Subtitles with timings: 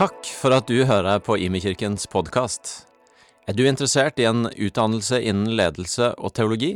[0.00, 2.70] Takk for at du hører på Imekirkens podkast.
[3.44, 6.70] Er du interessert i en utdannelse innen ledelse og teologi?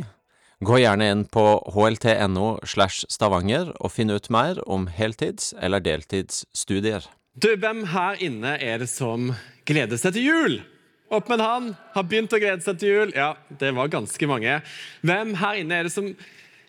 [0.60, 7.08] Gå gjerne inn på hlt.no slash stavanger og finn ut mer om heltids- eller deltidsstudier.
[7.32, 9.32] Du, Hvem her inne er det som
[9.64, 10.60] gleder seg til jul?
[11.08, 11.72] Opp med hånd.
[11.96, 13.16] Har begynt å glede seg til jul?
[13.16, 14.60] Ja, det var ganske mange.
[15.00, 16.12] Hvem her inne er det som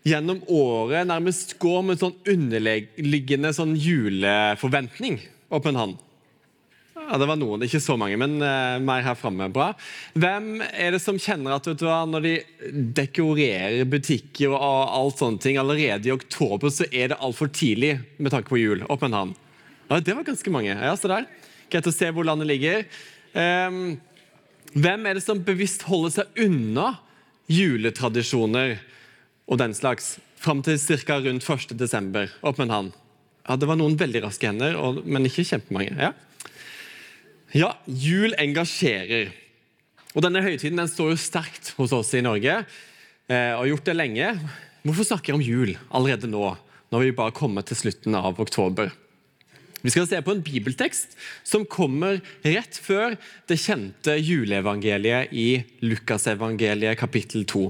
[0.08, 5.20] gjennom året nærmest går med en sånn underliggende sånn juleforventning?
[5.52, 6.02] Opp med hånd.
[7.06, 9.48] Ja, Det var noen, ikke så mange, men uh, mer her framme.
[9.54, 9.70] Bra.
[10.18, 12.34] Hvem er det som kjenner at vet du når de
[12.98, 18.34] dekorerer butikker og alt sånne ting allerede i oktober, så er det altfor tidlig med
[18.34, 18.82] tanke på jul?
[18.90, 19.36] Opp med en hånd.
[19.90, 20.74] Ja, Det var ganske mange.
[20.74, 21.30] Ja, så der.
[21.70, 22.86] Greit å se hvor landet ligger.
[23.36, 23.98] Um,
[24.76, 26.96] hvem er det som bevisst holder seg unna
[27.52, 28.80] juletradisjoner
[29.46, 31.20] og den slags fram til ca.
[31.22, 31.78] rundt 1.
[31.78, 32.32] desember?
[32.42, 32.94] Opp med en hånd.
[33.46, 35.94] Ja, Det var noen veldig raske hender, men ikke kjempemange.
[36.02, 36.14] Ja.
[37.54, 39.30] Ja, jul engasjerer.
[40.16, 42.62] Og Denne høytiden den står jo sterkt hos oss i Norge,
[43.28, 44.30] eh, og har gjort det lenge.
[44.86, 46.56] Hvorfor snakker jeg om jul allerede nå,
[46.94, 48.94] når vi bare kommer til slutten av oktober?
[49.86, 51.14] Vi skal se på en bibeltekst
[51.46, 57.68] som kommer rett før det kjente juleevangeliet i Lukasevangeliet kapittel 2.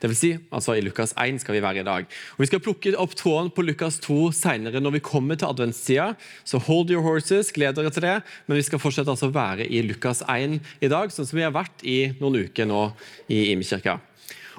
[0.00, 2.06] Det vil si, altså I Lukas 1 skal vi være i dag.
[2.36, 6.10] Og Vi skal plukke opp tråden på Lukas 2 senere når vi kommer til adventstida.
[6.44, 8.18] Så hold your horses, gled dere til det.
[8.46, 11.46] Men vi skal fortsette altså å være i Lukas 1 i dag, sånn som vi
[11.46, 12.82] har vært i noen uker nå
[13.28, 13.98] i Imekirka.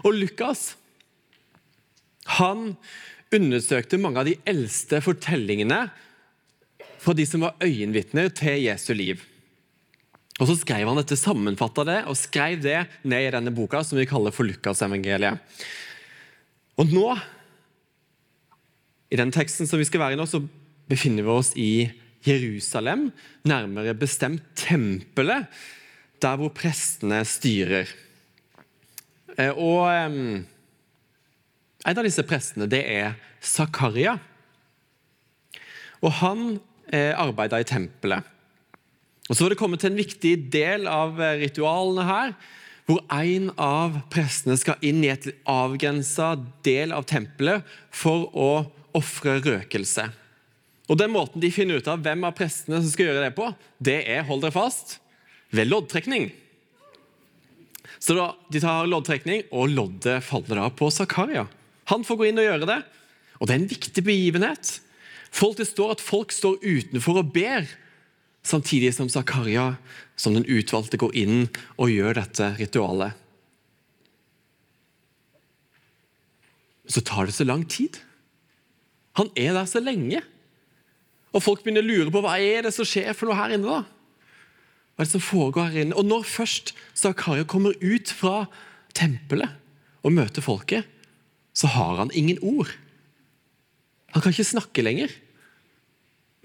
[0.06, 0.76] Og Lukas
[2.38, 2.76] han
[3.34, 5.88] undersøkte mange av de eldste fortellingene
[7.02, 9.24] fra de som var øyenvitner til Jesu liv.
[10.38, 13.98] Og Så skrev han dette, sammenfatta det og skrev det ned i denne boka som
[13.98, 15.42] vi kaller for Lukasevangeliet.
[16.78, 17.08] Og nå,
[19.10, 20.44] i den teksten som vi skal være i nå, så
[20.88, 21.72] befinner vi oss i
[22.28, 23.10] Jerusalem,
[23.48, 25.48] nærmere bestemt tempelet,
[26.22, 27.90] der hvor prestene styrer.
[29.38, 29.90] Eh, og
[31.88, 34.18] En av disse prestene det er Zakaria.
[36.04, 36.58] Og Han
[36.92, 38.26] eh, arbeida i tempelet.
[39.28, 42.34] Og Så var det kommet til en viktig del av eh, ritualene her,
[42.88, 48.52] hvor en av prestene skal inn i et avgrensa del av tempelet for å
[48.96, 50.08] ofre røkelse.
[50.88, 53.50] Og Den måten de finner ut av hvem av prestene som skal gjøre det på,
[53.84, 55.02] det er hold dere fast,
[55.52, 56.30] ved loddtrekning.
[58.00, 61.44] Så da, De tar loddtrekning, og loddet faller da på Zakaria.
[61.92, 62.80] Han får gå inn og gjøre det.
[63.38, 64.78] Og det er en viktig begivenhet.
[65.36, 67.68] Folk, det står at folk står utenfor og ber
[68.48, 69.76] samtidig som Zakaria,
[70.20, 73.16] som den utvalgte, går inn og gjør dette ritualet.
[76.88, 78.00] Så tar det så lang tid.
[79.20, 80.22] Han er der så lenge.
[81.36, 83.68] Og folk begynner å lure på hva er det som skjer for noe her inne.
[83.68, 83.84] da?
[84.96, 85.98] Hva er det som foregår her inne?
[86.00, 88.48] Og når først Zakaria kommer ut fra
[88.98, 89.52] tempelet
[90.08, 90.88] og møter folket,
[91.58, 92.72] så har han ingen ord.
[94.16, 95.12] Han kan ikke snakke lenger.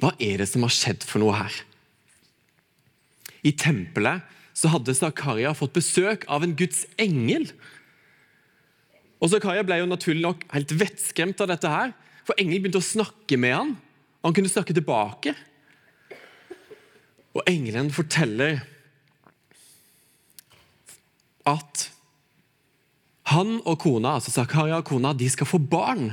[0.03, 1.63] Hva er det som har skjedd for noe her?
[3.43, 4.23] I tempelet
[4.57, 7.49] så hadde Zakaria fått besøk av en Guds engel.
[9.23, 11.95] Og Zakaria ble jo naturlig nok helt vettskremt av dette, her,
[12.27, 13.73] for engelen begynte å snakke med han,
[14.21, 15.35] og han kunne snakke tilbake.
[17.33, 18.61] Og engelen forteller
[21.49, 21.89] at
[23.33, 26.13] han og kona, altså Zakaria og kona, de skal få barn.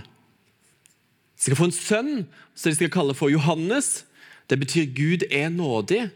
[1.35, 2.13] De skal få en sønn
[2.53, 4.03] som de skal kalle for Johannes.
[4.49, 6.07] Det betyr Gud er nådig.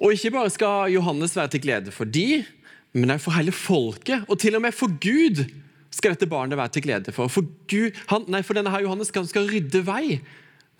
[0.00, 2.44] Og ikke bare skal Johannes være til glede for de,
[2.92, 4.24] men også for hele folket.
[4.28, 5.44] Og til og med for Gud
[5.92, 7.28] skal dette barnet være til glede for.
[7.32, 10.20] For, Gud, han, nei, for denne her Johannes han skal rydde vei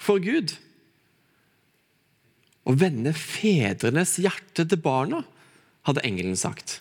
[0.00, 0.56] for Gud.
[2.68, 5.22] Og vende fedrenes hjerte til barna,
[5.88, 6.78] hadde engelen sagt.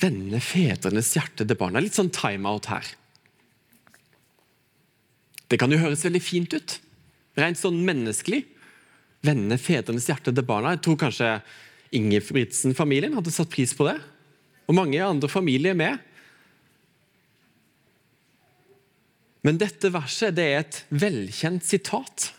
[0.00, 1.82] Vende fedrenes hjerte til barna.
[1.84, 2.86] Litt sånn time-out her.
[5.50, 6.78] Det kan jo høres veldig fint ut.
[7.38, 8.44] Rent sånn menneskelig
[9.24, 10.74] vende fedrenes hjerte til barna.
[10.74, 11.32] Jeg tror kanskje
[11.96, 13.98] Ingebrigtsen-familien hadde satt pris på det.
[14.70, 15.98] Og mange andre familier med.
[19.42, 22.30] Men dette verset det er et velkjent sitat.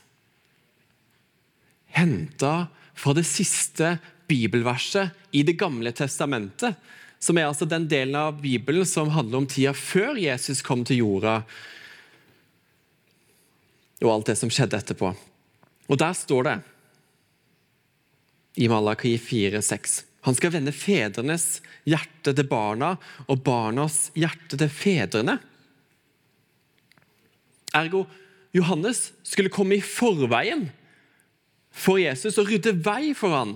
[1.91, 3.97] Henta fra det siste
[4.29, 6.77] bibelverset i Det gamle testamentet.
[7.21, 11.03] Som er altså den delen av Bibelen som handler om tida før Jesus kom til
[11.03, 11.41] jorda.
[14.01, 15.11] Og alt det som skjedde etterpå.
[15.91, 16.59] Og Der står det
[18.55, 20.01] i Malaki 4,6.
[20.27, 22.93] Han skal vende fedrenes hjerte til barna
[23.25, 25.39] og barnas hjerte til fedrene.
[27.73, 28.05] Ergo,
[28.53, 30.67] Johannes skulle komme i forveien
[31.71, 33.55] for Jesus og rydde vei for han.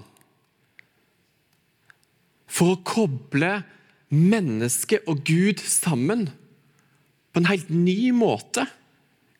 [2.48, 3.58] For å koble
[4.16, 6.30] menneske og Gud sammen
[7.36, 8.64] på en helt ny måte.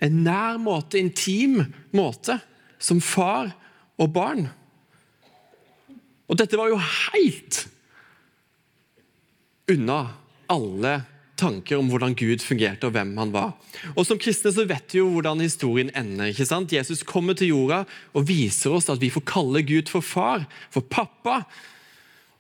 [0.04, 1.62] En nær måte, intim
[1.96, 2.42] måte,
[2.78, 3.54] som far
[3.96, 4.50] og barn.
[6.30, 7.66] Og dette var jo helt
[9.72, 10.00] unna
[10.52, 10.96] alle
[11.40, 13.54] tanker om hvordan Gud fungerte og hvem han var.
[13.96, 16.32] Og Som kristne så vet vi jo hvordan historien ender.
[16.32, 16.74] ikke sant?
[16.74, 17.84] Jesus kommer til jorda
[18.14, 21.44] og viser oss at vi får kalle Gud for far, for pappa.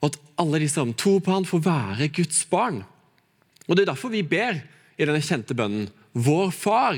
[0.02, 2.84] Og at alle de som tror på han får være Guds barn.
[3.68, 4.62] Og Det er derfor vi ber
[4.98, 6.96] i denne kjente bønnen Vår Far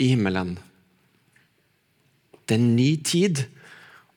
[0.00, 0.56] i himmelen.
[2.46, 3.44] Det er en ny tid,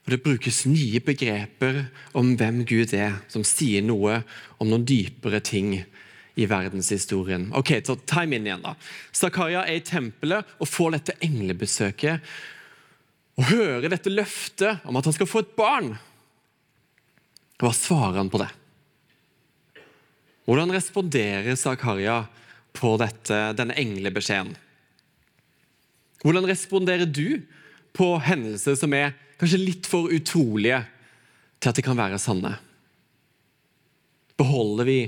[0.04, 1.86] og det brukes nye begreper
[2.18, 4.20] om hvem Gud er, som sier noe
[4.60, 5.78] om noen dypere ting
[6.36, 7.48] i verdenshistorien.
[7.56, 8.74] Ok, så time inn igjen da.
[9.16, 12.34] Zakaria er i tempelet og får dette englebesøket
[13.40, 15.94] og hører dette løftet om at han skal få et barn.
[17.62, 18.52] Hva svarer han på det?
[20.44, 22.26] Hvordan responderer Zakaria
[22.76, 24.52] på dette, denne englebeskjeden?
[26.24, 27.40] Hvordan responderer du
[27.96, 30.80] på hendelser som er kanskje litt for utrolige
[31.60, 32.56] til at de kan være sanne?
[34.40, 35.00] Beholder vi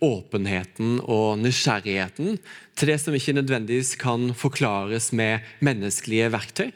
[0.00, 2.38] åpenheten og nysgjerrigheten
[2.78, 6.70] til det som ikke nødvendigvis kan forklares med menneskelige verktøy?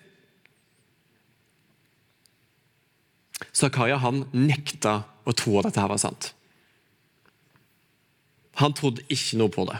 [3.55, 6.33] Zakaria han nekta å tro at dette var sant.
[8.59, 9.79] Han trodde ikke noe på det.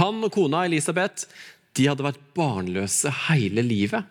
[0.00, 1.28] Han og kona Elisabeth
[1.76, 4.08] de hadde vært barnløse hele livet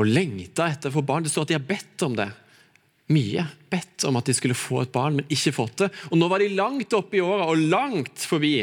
[0.00, 1.26] og lengta etter å få barn.
[1.26, 2.30] Det står at de har bedt om det
[3.12, 3.44] mye.
[3.70, 5.90] Bedt om at de skulle få et barn, men ikke fått det.
[6.10, 8.54] Og Nå var de langt oppe i åra og langt forbi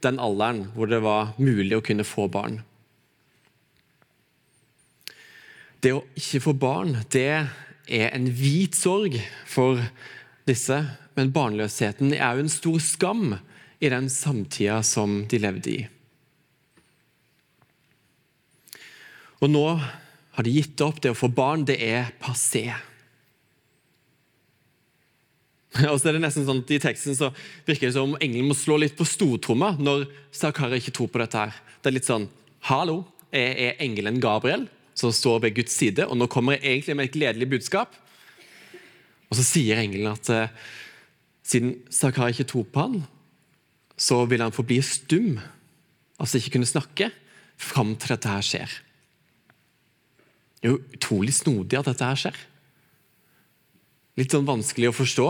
[0.00, 2.62] den alderen hvor det var mulig å kunne få barn.
[5.80, 7.28] Det å ikke få barn det
[7.90, 9.16] er en hvit sorg
[9.48, 9.80] for
[10.48, 10.76] disse,
[11.16, 13.24] men barnløsheten er jo en stor skam
[13.80, 15.80] i den samtida som de levde i.
[19.40, 19.64] Og nå
[20.40, 21.00] har de gitt opp.
[21.02, 22.70] Det å få barn, det er passé.
[25.90, 27.30] Og så er det nesten sånn at I teksten så
[27.68, 31.22] virker det som om engelen må slå litt på stortromma når Sakari ikke tror på
[31.22, 31.44] dette.
[31.44, 31.52] her.
[31.80, 32.28] Det er litt sånn
[32.68, 34.66] Hallo, jeg er engelen Gabriel
[34.98, 37.94] som står ved Guds side, og nå kommer jeg egentlig med et gledelig budskap.
[39.30, 40.52] Og så sier engelen at eh,
[41.46, 42.98] siden Sakari ikke tror på han,
[43.96, 45.38] så vil han forbli stum,
[46.20, 47.08] altså ikke kunne snakke,
[47.60, 48.76] fram til dette her skjer.
[50.60, 52.40] Det er jo utrolig snodig at dette her skjer.
[54.20, 55.28] Litt sånn vanskelig å forstå.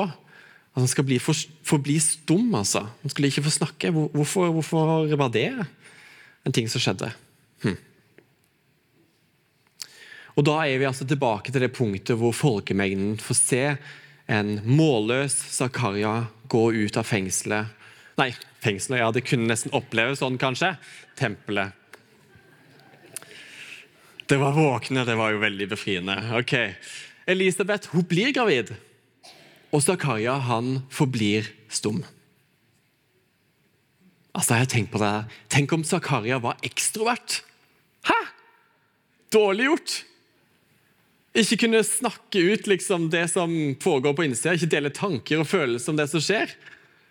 [0.70, 2.84] At han skal bli for, forbli stum, altså.
[3.02, 3.92] Han skulle ikke få snakke.
[3.94, 7.12] Hvorfor, hvorfor var det en ting som skjedde?
[7.62, 7.78] Hm.
[10.38, 13.64] Og Da er vi altså tilbake til det punktet hvor folkemengden får se
[14.30, 17.66] en målløs Zakaria gå ut av fengselet.
[18.18, 18.30] Nei,
[18.62, 20.74] fengselet, ja, det kunne nesten oppleves sånn, kanskje.
[21.18, 21.74] Tempelet.
[24.30, 26.14] Det var våkne, det var jo veldig befriende.
[26.38, 26.52] Ok,
[27.26, 28.68] Elisabeth hun blir gravid.
[29.74, 32.04] Og Zakaria han forblir stum.
[34.30, 35.14] Altså, jeg tenker på det.
[35.50, 37.40] Tenk om Zakaria var ekstrovert.
[38.06, 38.20] Hæ?
[39.34, 39.96] Dårlig gjort!
[41.42, 43.50] Ikke kunne snakke ut liksom, det som
[43.82, 46.54] foregår på innsida, ikke dele tanker og følelser om det som skjer.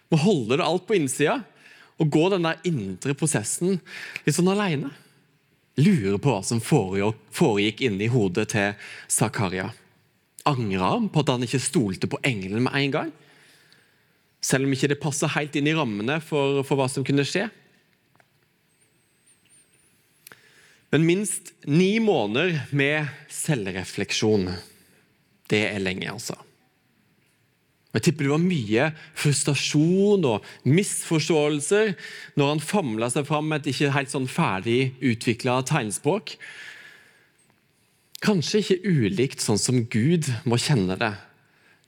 [0.07, 1.41] Må holde det alt på innsida
[1.99, 3.81] og gå den der indre prosessen
[4.23, 4.95] litt sånn aleine.
[5.79, 9.69] Lurer på hva som foregikk inni hodet til Zakaria
[10.49, 13.13] angra han på at han ikke stolte på engelen med en gang?
[14.41, 17.47] Selv om ikke det passer helt inn i rammene for, for hva som kunne skje?
[20.89, 24.47] Men minst ni måneder med selvrefleksjon,
[25.51, 26.37] det er lenge, altså.
[27.95, 31.95] Jeg tipper det var mye frustrasjon og misforståelser
[32.37, 36.35] når han famla seg fram med et ikke helt sånn ferdig utvikla tegnspråk
[38.19, 41.13] Kanskje ikke ulikt sånn som Gud må kjenne det.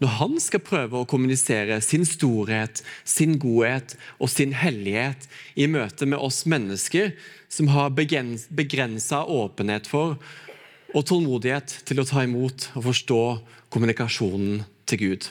[0.01, 5.27] Når han skal prøve å kommunisere sin storhet, sin godhet og sin hellighet
[5.59, 7.11] i møte med oss mennesker
[7.51, 10.15] som har begrensa åpenhet for
[10.91, 13.21] og tålmodighet til å ta imot og forstå
[13.71, 15.29] kommunikasjonen til Gud.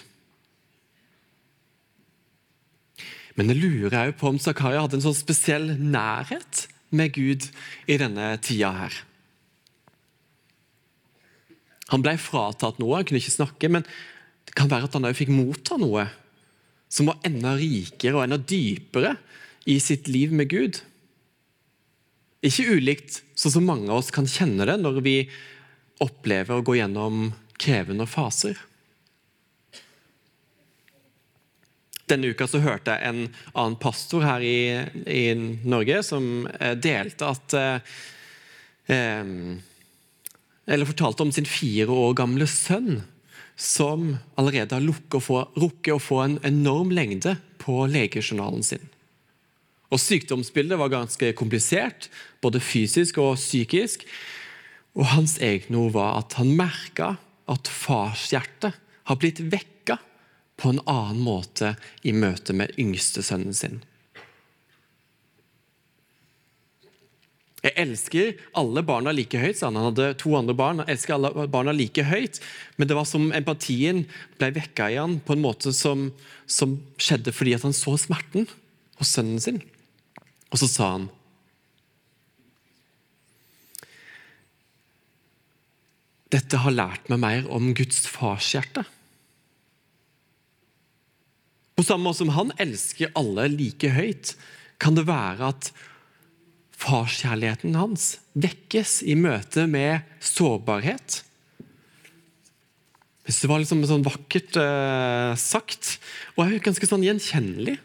[3.38, 7.46] Men jeg lurer også på om Zakaria hadde en sånn spesiell nærhet med Gud
[7.86, 8.96] i denne tida her.
[11.90, 13.86] Han ble fratatt noe, han kunne ikke snakke, men
[14.46, 16.06] det kan være at han òg fikk motta noe
[16.90, 19.14] som var enda rikere og enda dypere
[19.70, 20.80] i sitt liv med Gud.
[22.46, 25.16] Ikke ulikt sånn som mange av oss kan kjenne det når vi
[26.02, 28.56] opplever å gå gjennom krevende faser.
[32.10, 33.22] Denne uka så hørte jeg en
[33.54, 35.24] annen pastor her i, i
[35.62, 37.96] Norge som eh, delte at eh,
[38.90, 39.32] eh,
[40.70, 43.02] Eller fortalte om sin fire år gamle sønn
[43.60, 44.86] som allerede har
[45.60, 48.86] rukket å få en enorm lengde på legejournalen sin.
[49.90, 52.08] Og Sykdomsbildet var ganske komplisert,
[52.40, 54.06] både fysisk og psykisk.
[54.96, 57.16] Og Hans egne ord var at han merka
[57.50, 58.78] at farshjertet
[59.10, 59.79] har blitt vekka
[60.60, 61.74] på en annen måte
[62.04, 63.80] i møte med yngstesønnen sin.
[67.60, 69.76] Jeg elsker alle barna like høyt, sa han.
[69.76, 70.80] Han hadde to andre barn.
[70.80, 72.40] Jeg elsker alle barna like høyt,
[72.76, 74.06] Men det var som empatien
[74.40, 76.08] ble vekka i han på en måte som,
[76.46, 78.48] som skjedde fordi han så smerten
[78.96, 79.60] hos sønnen sin.
[80.50, 81.10] Og så sa han
[86.30, 88.84] Dette har lært meg mer om Guds farshjerte.
[91.80, 94.34] På samme måte som han elsker alle like høyt,
[94.76, 95.70] kan det være at
[96.76, 101.22] farskjærligheten hans vekkes i møte med sårbarhet.
[103.24, 105.94] Hvis det var liksom sånn vakkert eh, sagt,
[106.36, 107.78] og er ganske sånn gjenkjennelig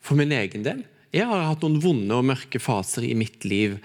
[0.00, 0.80] for min egen del.
[1.12, 3.76] Jeg har hatt noen vonde og mørke faser i mitt liv.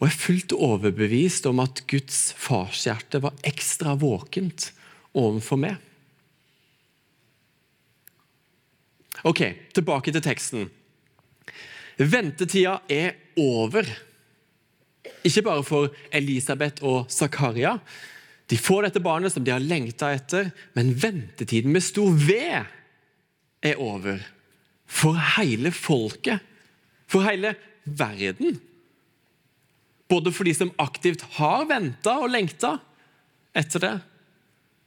[0.00, 4.72] Og jeg er fullt overbevist om at Guds farshjerte var ekstra våkent
[5.14, 5.78] overfor meg.
[9.24, 9.40] Ok,
[9.72, 10.66] tilbake til teksten.
[11.96, 13.88] Ventetida er over.
[15.24, 17.78] Ikke bare for Elisabeth og Zakaria.
[18.50, 22.36] De får dette barnet som de har lengta etter, men ventetiden med stor V
[23.64, 24.20] er over.
[24.84, 26.44] For hele folket.
[27.08, 27.54] For hele
[27.84, 28.58] verden.
[30.10, 32.76] Både for de som aktivt har venta og lengta
[33.56, 33.94] etter det,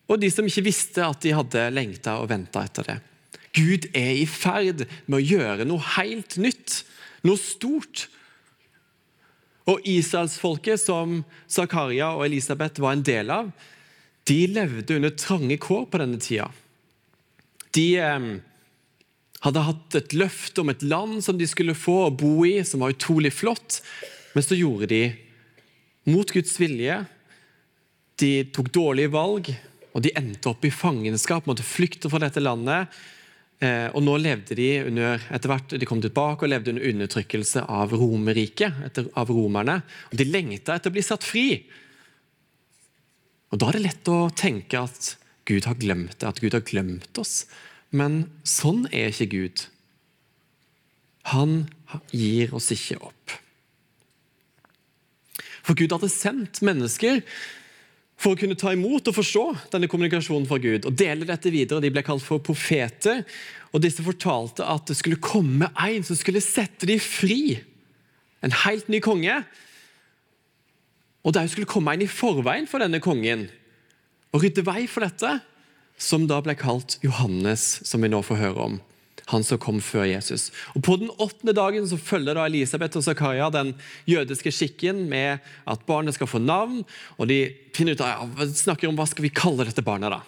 [0.08, 2.98] og de som ikke visste at de hadde lengta og venta etter det.
[3.56, 6.82] Gud er i ferd med å gjøre noe helt nytt
[7.28, 8.08] noe stort.
[9.68, 13.52] Og Israelsfolket, som Zakaria og Elisabeth var en del av,
[14.28, 16.48] de levde under trange kår på denne tida.
[17.76, 18.30] De eh,
[19.44, 22.84] hadde hatt et løfte om et land som de skulle få å bo i, som
[22.84, 23.82] var utrolig flott,
[24.36, 25.04] men så gjorde de
[26.08, 27.02] mot Guds vilje.
[28.20, 29.52] De tok dårlige valg,
[29.94, 32.92] og de endte opp i fangenskap, måtte flykte fra dette landet.
[33.58, 37.64] Eh, og nå levde de under, etter hvert de kom tilbake og levde under undertrykkelse
[37.66, 39.80] av Romerriket, av romerne.
[40.12, 41.48] Og de lengta etter å bli satt fri.
[43.50, 45.16] Og Da er det lett å tenke at
[45.48, 47.48] Gud har glemt det, at Gud har glemt oss.
[47.90, 49.66] Men sånn er ikke Gud.
[51.34, 51.70] Han
[52.12, 53.38] gir oss ikke opp.
[55.64, 57.24] For Gud hadde sendt mennesker
[58.18, 59.44] for å kunne ta imot og forstå
[59.74, 61.84] denne kommunikasjonen fra Gud og dele dette videre.
[61.84, 63.22] De ble kalt for profeter,
[63.70, 67.60] og disse fortalte at det skulle komme en som skulle sette dem fri.
[68.42, 69.38] En helt ny konge.
[71.28, 73.48] Og det skulle komme en i forveien for denne kongen
[74.34, 75.38] og rydde vei for dette,
[75.98, 78.76] som da ble kalt Johannes, som vi nå får høre om
[79.28, 80.50] han som kom før Jesus.
[80.76, 83.74] Og På den åttende dagen så følger da Elisabeth og Zakaria den
[84.08, 86.86] jødiske skikken med at barnet skal få navn.
[87.18, 87.42] og De
[87.76, 90.16] finner ut av, ja, snakker om hva skal vi kalle dette barnet.
[90.16, 90.22] da?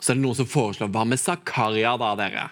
[0.00, 2.48] Så er det noen som foreslår hva med Zakaria, da, dere?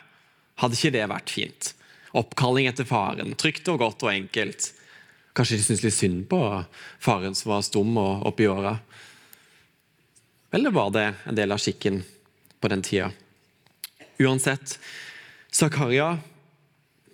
[0.61, 1.73] Hadde ikke det vært fint?
[2.14, 3.33] Oppkalling etter faren.
[3.40, 4.71] Trygt og godt og enkelt.
[5.35, 6.38] Kanskje de syns litt synd på
[7.02, 8.76] faren som var stum og oppi åra?
[10.54, 12.04] Eller var det en del av skikken
[12.61, 13.09] på den tida?
[14.23, 14.76] Uansett,
[15.54, 16.16] Zakaria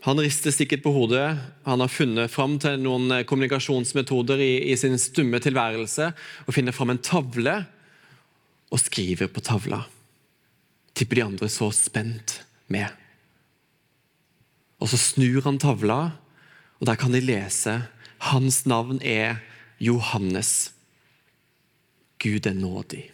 [0.00, 1.36] han rister sikkert på hodet.
[1.66, 6.10] Han har funnet fram til noen eh, kommunikasjonsmetoder i, i sin stumme tilværelse
[6.46, 7.56] og finner fram en tavle
[8.70, 9.82] og skriver på tavla.
[10.96, 12.40] Tipper de andre så spent
[12.72, 12.88] med.
[14.80, 16.00] Og Så snur han tavla,
[16.80, 17.82] og der kan de lese
[18.30, 19.42] hans navn er
[19.80, 20.72] Johannes.
[22.20, 23.04] Gud er nådig.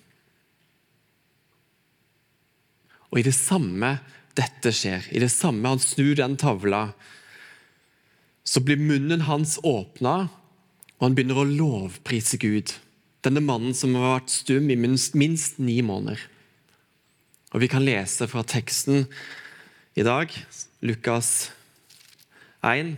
[3.10, 3.96] Og i det samme
[4.36, 5.06] dette skjer.
[5.10, 6.90] I det samme han snur den tavla,
[8.46, 10.28] så blir munnen hans åpna,
[10.96, 12.72] og han begynner å lovprise Gud.
[13.26, 16.20] Denne mannen som har vært stum i minst, minst ni måneder.
[17.54, 19.06] Og Vi kan lese fra teksten
[19.96, 20.30] i dag,
[20.84, 21.50] Lukas
[22.62, 22.96] 1,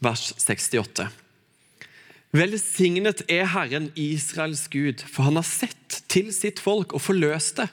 [0.00, 1.08] vers 68.
[2.36, 7.68] Velsignet er Herren Israels Gud, for han har sett til sitt folk og forløst det.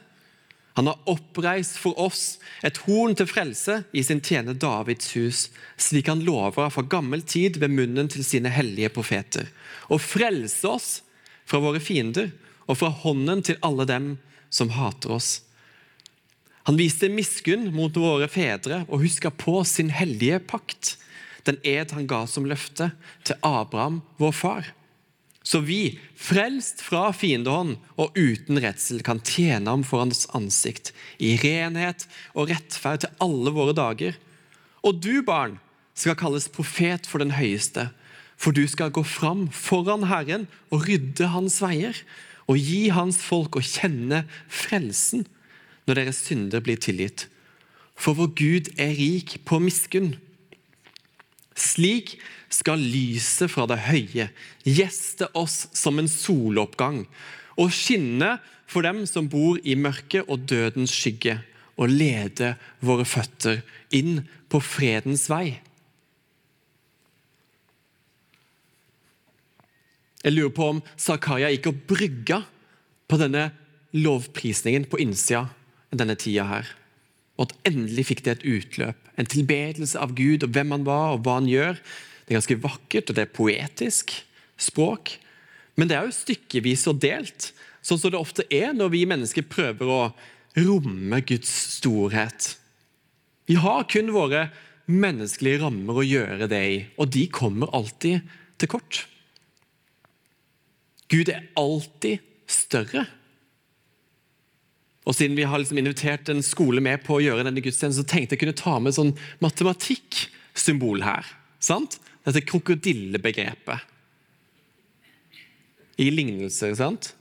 [0.74, 6.10] Han har oppreist for oss et horn til frelse i sin tjener Davids hus, slik
[6.10, 9.52] han lover fra gammel tid ved munnen til sine hellige profeter,
[9.94, 10.90] og frelse oss
[11.46, 12.32] fra våre fiender
[12.66, 14.14] og fra hånden til alle dem
[14.54, 15.32] som hater oss.
[16.66, 20.96] Han viste miskunn mot våre fedre og huska på sin hellige pakt,
[21.44, 22.94] den ed han ga som løfte
[23.28, 24.70] til Abraham, vår far.
[25.44, 31.36] Så vi, frelst fra fiendehånd og uten redsel, kan tjene ham for hans ansikt, i
[31.42, 34.16] renhet og rettferd til alle våre dager.
[34.88, 35.60] Og du, barn,
[35.94, 37.90] skal kalles profet for den høyeste,
[38.40, 42.00] for du skal gå fram foran Herren og rydde hans veier,
[42.48, 45.24] og gi hans folk å kjenne frelsen
[45.88, 47.28] når deres synder blir tilgitt.
[47.96, 50.16] For vår Gud er rik på miskunn.
[51.56, 52.18] Slik
[52.54, 54.30] skal lyset fra det høye
[54.64, 57.04] gjeste oss som en soloppgang
[57.60, 58.38] og skinne
[58.70, 61.40] for dem som bor i mørket og dødens skygge,
[61.78, 62.54] og lede
[62.86, 65.58] våre føtter inn på fredens vei.
[70.24, 72.40] Jeg lurer på om Zakaria gikk og brygga
[73.12, 73.50] på denne
[73.98, 75.48] lovprisningen på innsida
[75.94, 76.70] denne tida her.
[77.38, 78.98] Og at endelig fikk det et utløp.
[79.18, 81.82] En tilbedelse av Gud og hvem han var og hva han gjør.
[82.34, 84.16] Er ganske vakkert, og det er poetisk
[84.58, 85.20] språk.
[85.78, 87.52] Men det er jo stykkevis og delt,
[87.86, 90.02] sånn som det ofte er når vi mennesker prøver å
[90.58, 92.56] romme Guds storhet.
[93.46, 94.48] Vi har kun våre
[94.90, 98.24] menneskelige rammer å gjøre det i, og de kommer alltid
[98.58, 99.04] til kort.
[101.14, 103.06] Gud er alltid større.
[105.06, 108.10] Og Siden vi har liksom invitert en skole med på å gjøre denne gudstjenesten, så
[108.10, 109.14] tenkte jeg kunne ta med sånn
[109.44, 111.28] matematikksymbol her.
[111.64, 112.00] sant?
[112.24, 113.90] Dette krokodillebegrepet.
[116.00, 117.12] I lignelser, sant?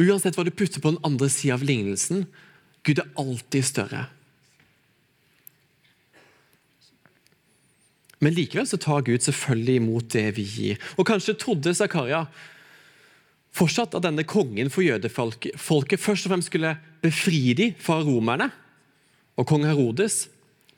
[0.00, 2.24] Uansett hva du putter på den andre sida av lignelsen,
[2.82, 4.06] Gud er alltid større.
[8.22, 10.82] Men likevel så tar Gud selvfølgelig imot det vi gir.
[10.96, 12.24] Og Kanskje trodde Zakaria
[13.52, 15.58] fortsatt at denne kongen for jødefolket
[16.00, 18.48] først og fremst skulle befri dem fra romerne
[19.36, 20.28] og kong Herodes.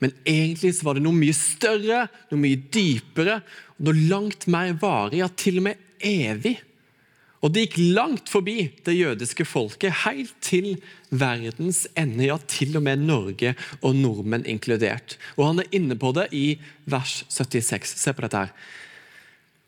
[0.03, 3.39] Men egentlig så var det noe mye større, noe mye dypere,
[3.83, 6.57] noe langt mer varig, ja, til og med evig.
[7.45, 10.71] Og det gikk langt forbi det jødiske folket, helt til
[11.13, 15.19] verdens ende, ja, til og med Norge og nordmenn inkludert.
[15.37, 16.45] Og han er inne på det i
[16.89, 17.95] vers 76.
[18.01, 18.55] Se på dette her.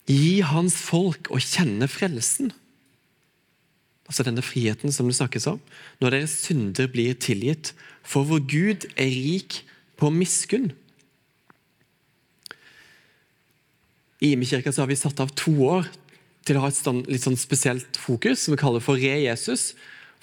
[0.08, 2.54] Gi hans folk å kjenne frelsen
[4.08, 5.60] altså denne friheten som det snakkes om,
[6.02, 7.74] når deres synder blir tilgitt.
[8.08, 9.62] For vår Gud er rik
[9.98, 10.72] på miskunn.
[14.20, 15.90] I Ime-kirka har vi satt av to år
[16.48, 19.74] til å ha et stand, litt sånn spesielt fokus, som vi kaller for Re-Jesus.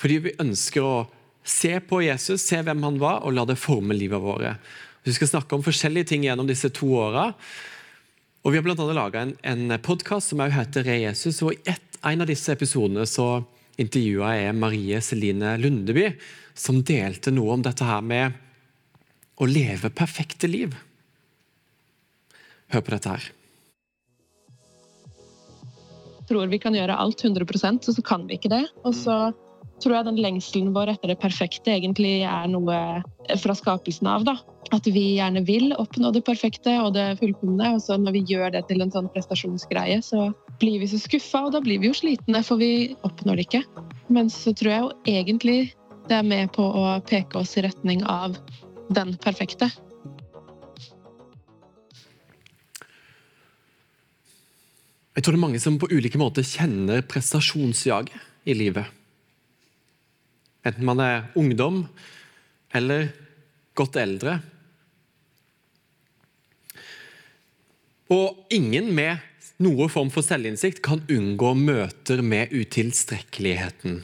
[0.01, 0.97] Fordi vi ønsker å
[1.45, 4.59] se på Jesus, se hvem han var, og la det forme livet vårt.
[5.05, 7.29] Vi skal snakke om forskjellige ting gjennom disse to åra.
[8.45, 11.43] Vi har annet laga en, en podkast som heter Re-Jesus.
[11.45, 13.45] og I et, en av disse episodene så
[13.81, 16.11] intervjua jeg Marie Celine Lundeby,
[16.55, 18.41] som delte noe om dette her med
[19.41, 20.75] å leve perfekte liv.
[22.73, 23.31] Hør på dette her.
[26.29, 27.45] Tror vi kan gjøre alt 100
[27.75, 28.65] og så kan vi ikke det.
[28.85, 29.17] Og så
[29.83, 32.79] tror jeg den lengselen vår etter det perfekte egentlig er noe
[33.43, 34.25] fra skapelsen av.
[34.25, 34.39] da.
[34.73, 38.55] At vi gjerne vil oppnå det perfekte og det fullkomne, og så når vi gjør
[38.55, 40.31] det til en sånn prestasjonsgreie, så
[40.63, 43.65] blir vi så skuffa, og da blir vi jo slitne, for vi oppnår det ikke.
[44.09, 45.59] Men så tror jeg jo egentlig
[46.09, 48.37] det er med på å peke oss i retning av
[48.93, 49.71] den perfekte.
[55.15, 58.89] Jeg tror det er mange som på ulike måter kjenner prestasjonsjaget i livet.
[60.67, 61.85] Enten man er ungdom
[62.75, 63.13] eller
[63.79, 64.41] godt eldre.
[68.11, 69.23] Og ingen med
[69.63, 74.03] noe form for selvinnsikt kan unngå møter med utilstrekkeligheten.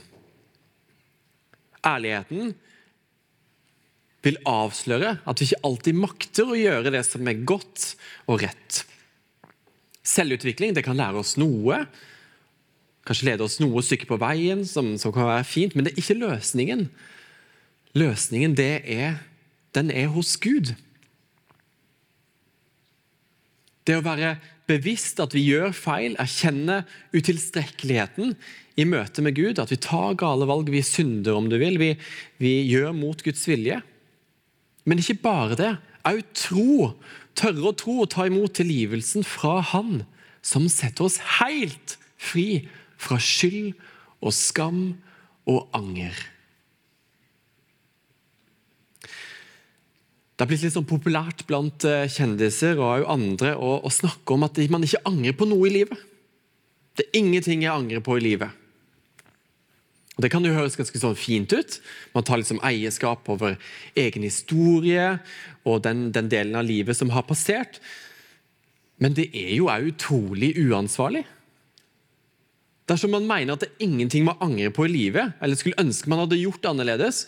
[1.87, 2.55] Ærligheten
[4.25, 7.95] vil avsløre at vi ikke alltid makter å gjøre det som er godt
[8.29, 8.83] og rett.
[10.07, 11.85] Selvutvikling det kan lære oss noe,
[13.09, 16.03] kanskje lede oss noe stykke på veien, som, som, kan være fint, men det er
[16.03, 16.87] ikke løsningen.
[17.97, 19.21] Løsningen er,
[19.77, 20.75] den er hos Gud.
[23.89, 24.37] Det å være
[24.71, 26.85] bevisst at vi gjør feil, erkjenne
[27.17, 28.37] utilstrekkeligheten
[28.79, 31.95] i møte med Gud, at vi tar gale valg, vi synder om du vil, vi,
[32.39, 33.81] vi gjør mot Guds vilje.
[34.85, 35.73] Men ikke bare det.
[36.09, 36.93] Au tro.
[37.39, 40.03] Tørre å tro og ta imot tilgivelsen fra Han
[40.45, 42.65] som setter oss helt fri
[43.01, 43.75] fra skyld
[44.21, 44.83] og skam
[45.49, 46.17] og anger.
[50.41, 54.57] Det har blitt litt sånn populært blant eh, kjendiser og andre å, snakke om at
[54.73, 56.01] man ikke angrer på noe i livet.
[56.97, 58.60] Det er ingenting jeg angrer på i livet.
[60.21, 61.79] Og Det kan jo høres ganske sånn fint ut.
[62.13, 63.55] Man tar liksom eierskap over
[63.97, 65.15] egen historie
[65.65, 67.79] og den, den delen av livet som har passert.
[69.01, 71.25] Men det er jo òg utrolig uansvarlig.
[72.93, 76.13] Dersom man mener at det er ingenting man angrer på i livet, eller skulle ønske
[76.13, 77.23] man hadde gjort annerledes,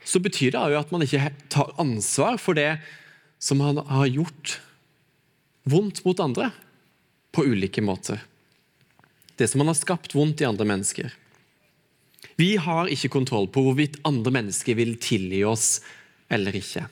[0.00, 2.78] så betyr det jo at man ikke tar ansvar for det
[3.36, 4.56] som man har gjort
[5.68, 6.48] vondt mot andre
[7.36, 8.24] på ulike måter.
[9.36, 11.12] Det som man har skapt vondt i andre mennesker.
[12.38, 15.80] Vi har ikke kontroll på hvorvidt andre mennesker vil tilgi oss
[16.30, 16.84] eller ikke.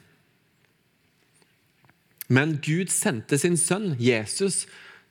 [2.26, 4.64] Men Gud sendte sin sønn Jesus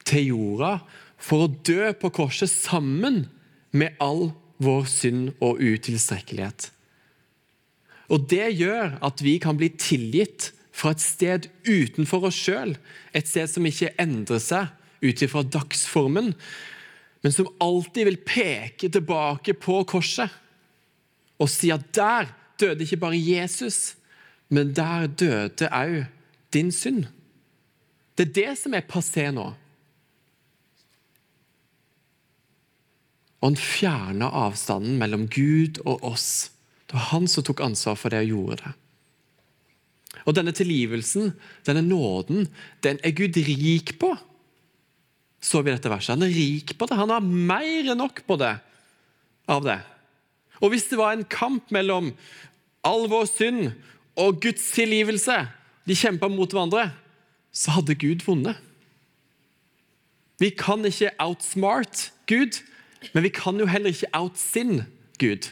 [0.07, 0.79] til jorda
[1.21, 3.23] for å dø på korset sammen
[3.75, 6.69] med all vår synd og utilstrekkelighet.
[8.11, 12.75] Og Det gjør at vi kan bli tilgitt fra et sted utenfor oss sjøl,
[13.15, 14.67] et sted som ikke endrer seg
[15.05, 16.33] ut ifra dagsformen,
[17.25, 20.29] men som alltid vil peke tilbake på korset
[21.41, 22.27] og si at der
[22.61, 23.95] døde ikke bare Jesus,
[24.53, 26.03] men der døde òg
[26.53, 27.07] din synd.
[28.13, 29.47] Det er det som er passé nå.
[33.41, 36.51] Og han fjerna avstanden mellom Gud og oss.
[36.85, 38.75] Det var han som tok ansvar for det og gjorde det.
[40.29, 41.33] Og denne tilgivelsen,
[41.65, 42.45] denne nåden,
[42.85, 44.13] den er Gud rik på.
[45.45, 46.15] Så vi dette verset.
[46.15, 46.97] Han er rik på det.
[46.97, 48.55] Han har mer enn nok på det
[49.51, 49.77] av det.
[50.63, 52.13] Og hvis det var en kamp mellom
[52.85, 53.67] all vår synd
[54.17, 55.35] og Guds tilgivelse,
[55.85, 56.87] de kjempa mot hverandre,
[57.53, 58.57] så hadde Gud vunnet.
[60.41, 62.57] Vi kan ikke outsmart Gud,
[63.13, 64.81] men vi kan jo heller ikke outsin
[65.21, 65.51] Gud.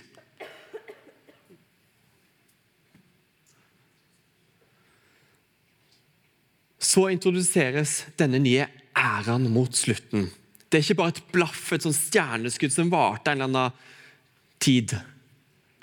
[6.84, 8.66] Så introduseres denne nye
[8.98, 10.30] æren mot slutten.
[10.70, 13.92] Det er ikke bare et blaff, et sånn stjerneskudd som varte en eller annen
[14.64, 14.96] tid.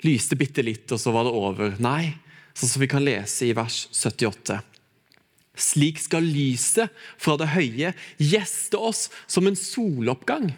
[0.03, 1.77] Lyste bitte litt, og så var det over.
[1.83, 2.15] Nei,
[2.57, 4.59] sånn som vi kan lese i vers 78.
[5.61, 10.49] Slik skal lyset fra det høye gjeste oss som en soloppgang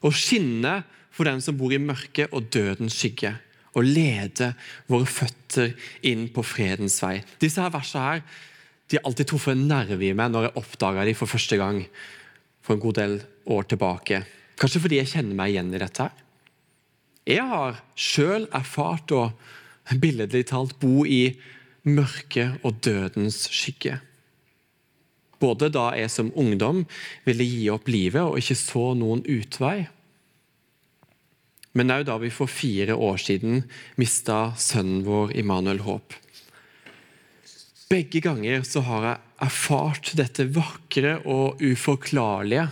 [0.00, 0.80] og skinne
[1.12, 3.34] for den som bor i mørket og dødens skygge,
[3.76, 4.52] og lede
[4.90, 5.74] våre føtter
[6.06, 7.20] inn på fredens vei.
[7.42, 8.22] Disse her versene her,
[8.90, 11.84] de har alltid truffet en nerve i meg når jeg oppdaga dem for første gang
[12.60, 13.16] for en god del
[13.50, 14.24] år tilbake.
[14.60, 16.08] Kanskje fordi jeg kjenner meg igjen i dette.
[16.10, 16.26] her.
[17.30, 19.30] Jeg har sjøl erfart å
[19.90, 21.36] billedlig talt bo i
[21.86, 24.00] mørket og dødens skygge.
[25.40, 26.84] Både da jeg som ungdom
[27.24, 29.88] ville gi opp livet og ikke så noen utvei,
[31.78, 33.62] men òg da vi for fire år siden
[34.00, 36.16] mista sønnen vår Immanuel Håp.
[37.90, 42.68] Begge ganger så har jeg erfart dette vakre og uforklarlige,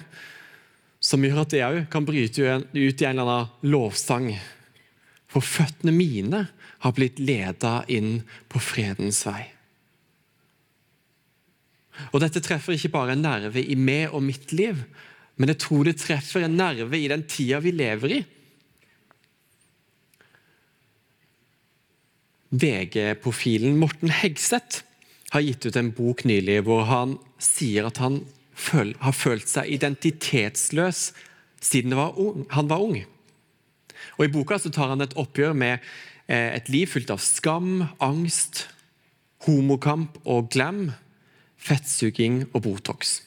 [1.03, 4.31] som gjør at jeg òg kan bryte ut i en eller annen lovsang.
[5.27, 6.45] For føttene mine
[6.85, 9.43] har blitt leda inn på fredens vei.
[12.15, 14.85] Og Dette treffer ikke bare en nerve i meg og mitt liv,
[15.35, 18.25] men jeg tror det treffer en nerve i den tida vi lever i.
[22.55, 24.87] VG-profilen Morten Hegseth
[25.35, 28.23] har gitt ut en bok nylig hvor han sier at han
[28.59, 31.11] føl har følt seg identitetsløs
[31.63, 32.15] siden var
[32.55, 33.01] han var ung.
[34.19, 35.79] Og I boka så tar han et oppgjør med
[36.27, 38.67] eh, et liv fullt av skam, angst,
[39.47, 40.93] homokamp og glam,
[41.59, 43.21] fettsuging og Botox.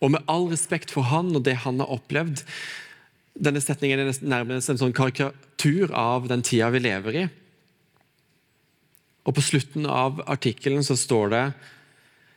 [0.00, 2.44] Og med all respekt for han og det han har opplevd
[3.40, 7.22] Denne setningen er nærmest en sånn karikatur av den tida vi lever i.
[9.24, 11.44] Og På slutten av artikkelen står det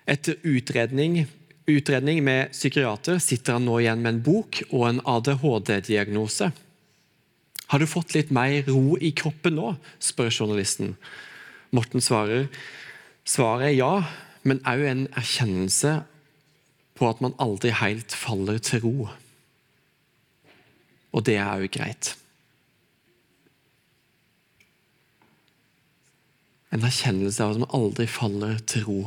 [0.10, 1.24] etter utredning,
[1.70, 6.52] utredning med psykiater sitter han nå igjen med en bok og en ADHD-diagnose.
[7.72, 9.76] Har du fått litt mer ro i kroppen nå?
[10.04, 10.98] spør journalisten.
[11.74, 12.50] Morten svarer
[13.24, 13.94] svaret er ja,
[14.44, 16.02] men òg en erkjennelse
[17.00, 19.08] på at man aldri helt faller til ro.
[21.16, 22.14] Og det er òg greit.
[26.74, 29.00] En erkjennelse av at man aldri faller til ro.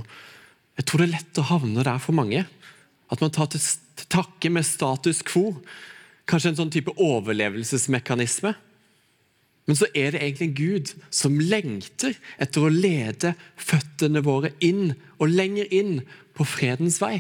[0.78, 2.44] Jeg tror det er lett å havne der for mange.
[3.10, 3.62] At man tar til
[4.12, 5.56] takke med status quo.
[6.30, 8.54] Kanskje en sånn type overlevelsesmekanisme.
[9.66, 14.92] Men så er det egentlig en Gud som lengter etter å lede føttene våre inn
[15.18, 15.96] og lenger inn
[16.38, 17.16] på fredens vei.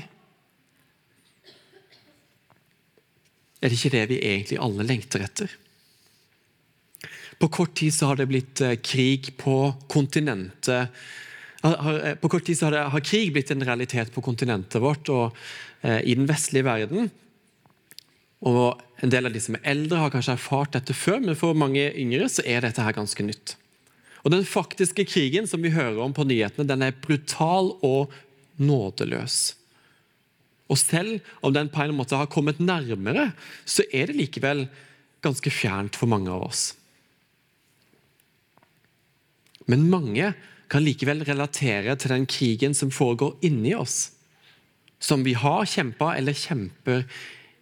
[3.58, 5.50] Er det ikke det vi egentlig alle lengter etter?
[7.38, 10.88] På kort tid så har det blitt eh, krig på kontinentet.
[11.62, 15.10] Eh, på kort tid så har, det, har krig blitt en realitet på kontinentet vårt
[15.12, 15.36] og
[15.82, 17.10] eh, i den vestlige verden.
[18.46, 21.52] Og En del av de som er eldre, har kanskje erfart dette før, men for
[21.52, 23.52] mange yngre så er dette her ganske nytt.
[24.24, 28.14] Og Den faktiske krigen som vi hører om på nyhetene, den er brutal og
[28.56, 29.52] nådeløs.
[30.72, 33.34] Og selv om den på en måte har kommet nærmere,
[33.68, 34.64] så er det likevel
[35.20, 36.70] ganske fjernt for mange av oss.
[39.70, 40.32] Men mange
[40.70, 44.12] kan likevel relatere til den krigen som foregår inni oss.
[44.98, 47.04] Som vi har kjempa eller kjemper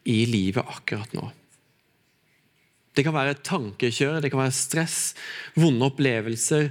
[0.09, 1.31] i livet akkurat nå.
[2.95, 4.99] Det kan være tankekjør, det kan være stress,
[5.59, 6.69] vonde opplevelser,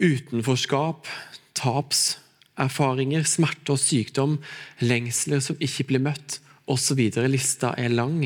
[0.00, 1.10] utenforskap,
[1.58, 4.38] tapserfaringer, smerte og sykdom,
[4.80, 6.38] lengsler som ikke blir møtt,
[6.70, 7.02] osv.
[7.28, 8.22] Lista er lang.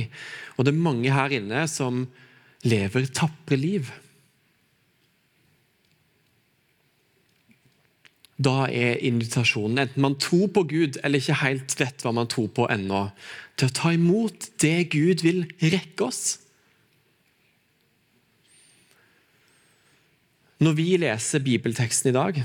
[0.54, 2.04] Og det er mange her inne som
[2.64, 3.90] lever tapre liv.
[8.34, 12.48] Da er invitasjonen, enten man tror på Gud eller ikke helt vet hva man tror
[12.54, 13.06] på ennå,
[13.54, 16.22] til å ta imot det Gud vil rekke oss.
[20.64, 22.40] Når vi leser bibelteksten i dag,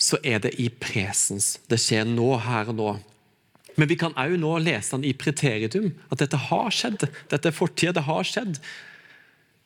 [0.00, 1.58] så er det i presens.
[1.68, 2.90] Det skjer nå, her og nå.
[3.74, 7.06] Men vi kan òg nå lese den i preteritum, at dette har skjedd.
[7.30, 8.60] Dette er fortida, det har skjedd.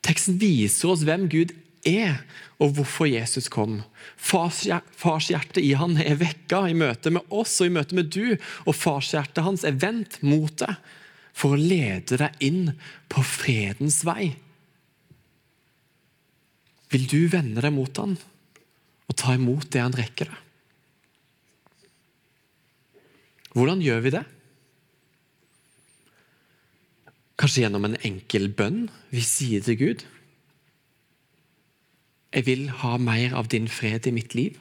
[0.05, 1.53] Teksten viser oss hvem Gud
[1.89, 2.21] er,
[2.59, 3.79] og hvorfor Jesus kom.
[4.19, 8.77] Farshjertet i han er vekka i møte med oss og i møte med du, og
[8.77, 10.75] farshjertet hans er vendt mot deg
[11.39, 12.73] for å lede deg inn
[13.11, 14.33] på fredens vei.
[16.89, 18.17] Vil du vende deg mot han
[19.09, 20.45] og ta imot det han rekker deg?
[23.55, 24.25] Hvordan gjør vi det?
[27.39, 30.03] Kanskje gjennom en enkel bønn vi sier til Gud?
[32.33, 34.57] Jeg vil ha mer av din fred i mitt liv.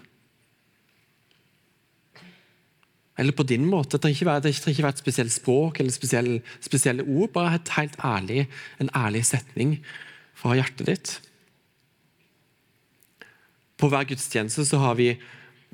[3.18, 3.96] Eller på din måte.
[3.96, 7.32] Det trenger ikke være, et spesielt språk eller spesielle, spesielle ord.
[7.34, 8.46] Bare et helt ærlig,
[8.78, 9.80] en ærlig setning
[10.38, 11.14] fra hjertet ditt.
[13.78, 15.16] På hver gudstjeneste så har vi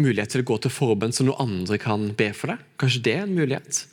[0.01, 2.65] mulighet til å gå til forbønn så noen andre kan be for deg.
[2.81, 3.85] Kanskje det er en mulighet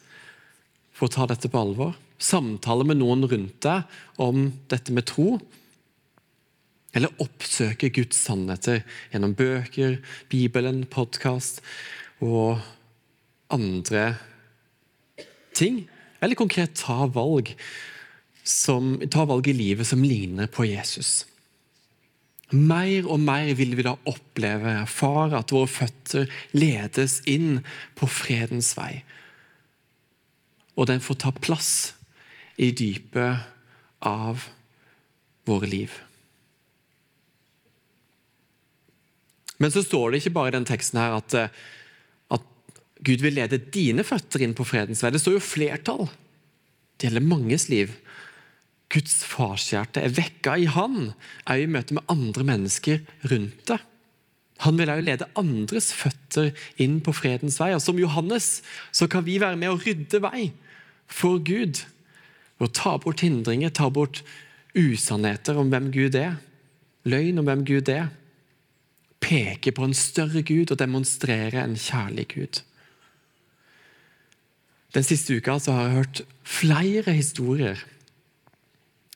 [0.95, 1.93] for å ta dette på alvor.
[2.21, 3.83] Samtale med noen rundt deg
[4.21, 5.35] om dette med tro
[6.97, 9.99] eller oppsøke Guds sannheter gjennom bøker,
[10.31, 11.61] Bibelen, podkast
[12.19, 12.59] og
[13.51, 14.15] andre
[15.55, 15.85] ting.
[16.21, 17.53] Eller konkret ta valg,
[18.43, 21.23] som, ta valg i livet som ligner på Jesus.
[22.51, 27.61] Mer og mer vil vi da oppleve, erfare, at våre føtter ledes inn
[27.95, 29.05] på fredens vei.
[30.75, 31.71] Og den får ta plass
[32.59, 33.47] i dypet
[34.03, 34.49] av
[35.47, 35.93] våre liv.
[39.61, 41.53] Men så står det ikke bare i den teksten her at, eh,
[42.33, 45.13] at Gud vil lede dine føtter inn på fredens vei.
[45.13, 46.09] Det står jo flertall.
[46.97, 47.93] Det gjelder manges liv.
[48.91, 51.13] Guds farshjerte er vekka i han,
[51.47, 52.99] òg i møte med andre mennesker
[53.31, 53.79] rundt det.
[54.65, 57.71] Han vil òg lede andres føtter inn på fredens vei.
[57.73, 58.59] Og Som Johannes
[58.91, 60.51] så kan vi være med å rydde vei
[61.09, 61.81] for Gud.
[62.61, 64.21] Og ta bort hindringer, ta bort
[64.77, 66.37] usannheter om hvem Gud er.
[67.09, 68.11] Løgn om hvem Gud er
[69.21, 72.61] peker på en større Gud og demonstrerer en kjærlig Gud.
[74.91, 77.79] Den siste uka har jeg hørt flere historier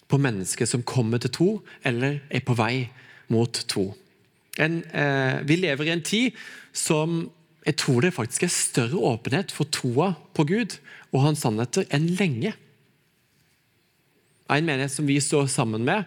[0.07, 1.49] på mennesker som kommer til tro,
[1.83, 2.87] eller er på vei
[3.33, 3.89] mot tro.
[4.61, 6.31] En, eh, vi lever i en tid
[6.71, 7.25] som
[7.65, 10.77] jeg tror det faktisk er større åpenhet for troa på Gud
[11.11, 12.53] og hans sannheter enn lenge.
[14.49, 16.05] En menighet som vi står sammen med,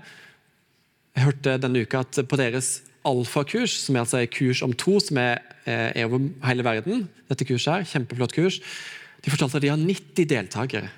[1.16, 5.20] jeg hørte denne uka at på deres alfakurs, som er altså kurs om to som
[5.22, 7.08] er, eh, er, over hele verden.
[7.28, 8.61] Dette kurset her, Kjempeflott kurs.
[9.24, 10.90] De fortalte at de har 90 deltakere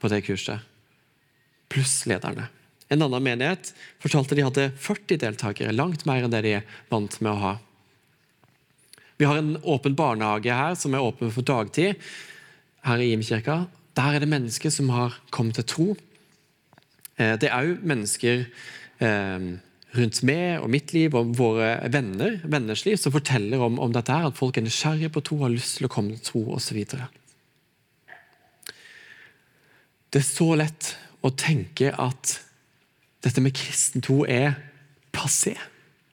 [0.00, 0.60] på det kurset,
[1.68, 2.48] pluss lederne.
[2.90, 7.20] En annen menighet fortalte de hadde 40 deltakere, langt mer enn det de er vant
[7.20, 7.54] med å ha.
[9.18, 11.96] Vi har en åpen barnehage her, som er åpen for dagtid,
[12.86, 13.64] her i Imkirka.
[13.96, 15.86] Der er det mennesker som har kommet til tro.
[17.16, 18.44] Eh, det er òg mennesker
[19.00, 19.46] eh,
[19.94, 24.12] rundt meg og mitt liv og våre venner, venners liv som forteller om, om dette
[24.12, 26.82] her, at folk er nysgjerrige på tro, har lyst til å komme til tro osv.
[30.10, 30.92] Det er så lett
[31.26, 32.36] å tenke at
[33.24, 34.54] dette med kristen tro er
[35.14, 35.56] passé.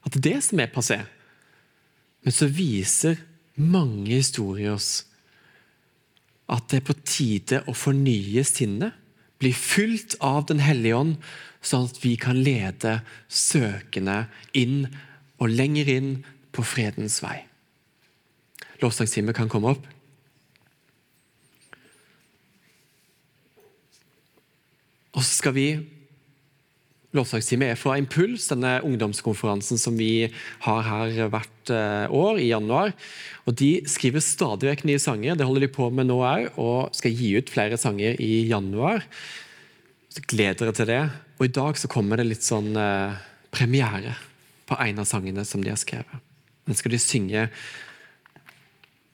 [0.03, 0.99] At det er det som er passé.
[2.23, 3.19] Men så viser
[3.59, 5.03] mange historier oss
[6.51, 8.95] at det er på tide å fornye sinnet,
[9.43, 11.17] bli fylt av Den hellige ånd,
[11.63, 13.01] sånn at vi kan lede
[13.31, 14.25] søkende
[14.55, 14.85] inn
[15.39, 16.13] og lenger inn
[16.55, 17.41] på fredens vei.
[18.83, 19.85] Lovsangstimen kan komme opp.
[25.13, 25.67] Og så skal vi
[27.13, 30.25] Lovsangsteamet er fra Impuls, denne ungdomskonferansen som vi
[30.65, 32.95] har her hvert eh, år i januar.
[33.45, 36.89] Og De skriver stadig vekk nye sanger, det holder de på med nå òg, og
[36.97, 39.05] skal gi ut flere sanger i januar.
[40.13, 41.03] Så gleder dere til det.
[41.37, 43.21] Og i dag så kommer det litt sånn eh,
[43.53, 44.17] premiere
[44.69, 46.21] på en av sangene som de har skrevet.
[46.65, 47.49] Den skal de synge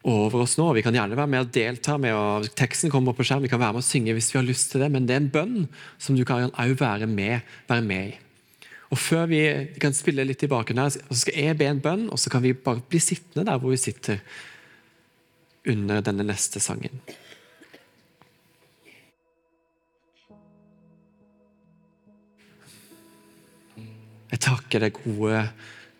[0.07, 0.69] over oss nå.
[0.73, 1.97] Vi kan gjerne være med og delta.
[1.97, 4.47] med å, Teksten kommer på skjerm, vi kan være med og synge hvis vi har
[4.47, 7.85] lyst til det, men det er en bønn som du kan også være, med, være
[7.85, 8.17] med i.
[8.89, 9.41] Og Før vi,
[9.75, 12.31] vi kan spille litt i bakgrunnen her, så skal jeg be en bønn, og så
[12.33, 14.23] kan vi bare bli sittende der hvor vi sitter
[15.69, 17.03] under denne neste sangen.
[24.29, 25.43] Jeg takker deg, gode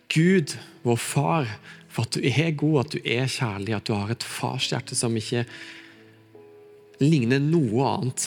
[0.10, 1.52] Gud, vår far,
[1.90, 5.16] for at du er god, at du er kjærlig, at du har et farshjerte som
[5.18, 5.46] ikke
[7.02, 8.26] ligner noe annet.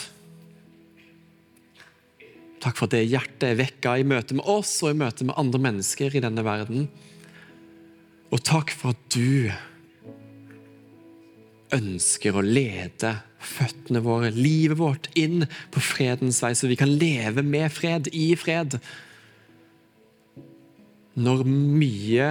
[2.62, 5.38] Takk for at det hjertet er vekka i møte med oss og i møte med
[5.40, 6.86] andre mennesker i denne verden.
[8.32, 9.50] Og takk for at du
[11.72, 17.42] ønsker å lede føttene våre, livet vårt, inn på fredens vei, så vi kan leve
[17.42, 18.78] med fred, i fred.
[21.18, 22.30] Når mye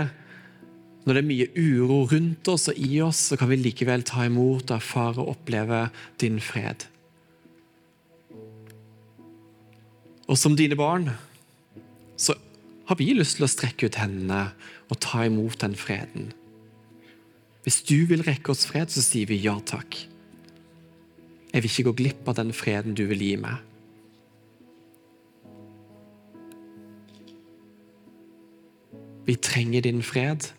[1.01, 4.27] når det er mye uro rundt oss og i oss, så kan vi likevel ta
[4.27, 5.87] imot, erfare og oppleve
[6.21, 6.85] din fred.
[10.29, 11.09] Og som dine barn
[12.21, 12.37] så
[12.87, 14.51] har vi lyst til å strekke ut hendene
[14.91, 16.29] og ta imot den freden.
[17.65, 19.97] Hvis du vil rekke oss fred, så sier vi ja takk.
[21.51, 23.57] Jeg vil ikke gå glipp av den freden du vil gi meg.
[29.25, 30.49] Vi trenger din fred.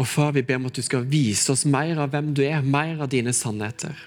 [0.00, 2.62] Og far, vi ber om at du skal vise oss mer av hvem du er,
[2.64, 3.98] mer av dine sannheter.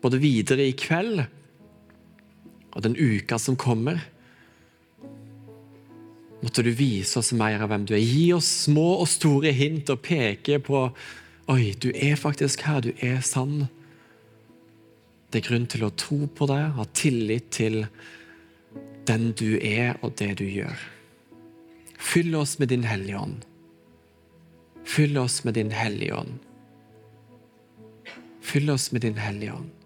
[0.00, 1.26] Både videre i kveld
[2.72, 4.00] og den uka som kommer.
[6.40, 8.04] Måtte du vise oss mer av hvem du er.
[8.04, 10.86] Gi oss små og store hint og peke på
[11.48, 12.82] Oi, du er faktisk her.
[12.84, 13.66] Du er sann.
[15.28, 17.82] Det er grunn til å tro på deg, ha tillit til
[19.08, 20.76] den du er, og det du gjør.
[21.98, 23.44] Fyll oss med din Hellige Ånd.
[24.88, 26.38] Fyll oss med din Hellige Ånd.
[28.40, 29.77] Fyll oss med din Hellige Ånd.